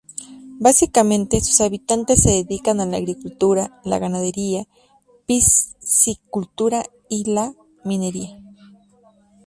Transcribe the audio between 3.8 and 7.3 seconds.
la ganadería, piscicultura y